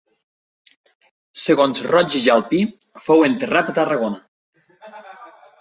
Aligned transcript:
Segons 1.41 1.83
Roig 1.91 2.17
i 2.21 2.21
Jalpí 2.29 2.63
fou 3.09 3.27
enterrat 3.29 3.71
a 3.75 3.79
Tarragona. 3.81 4.67